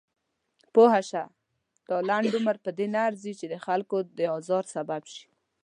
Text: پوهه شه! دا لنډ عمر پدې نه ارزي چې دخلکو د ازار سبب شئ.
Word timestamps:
پوهه 0.73 1.01
شه! 1.09 1.23
دا 1.87 1.97
لنډ 2.09 2.31
عمر 2.37 2.55
پدې 2.65 2.85
نه 2.93 2.99
ارزي 3.07 3.33
چې 3.39 3.45
دخلکو 3.55 3.97
د 4.17 4.19
ازار 4.37 4.63
سبب 4.75 5.01
شئ. 5.13 5.23